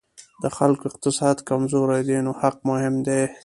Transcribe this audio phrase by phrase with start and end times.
[0.41, 3.21] د خلکو اقتصاد کمزوری دی نو حق مهم دی.